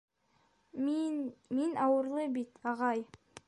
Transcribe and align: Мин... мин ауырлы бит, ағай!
Мин... 0.85 1.19
мин 1.59 1.77
ауырлы 1.85 2.27
бит, 2.39 2.61
ағай! 2.75 3.09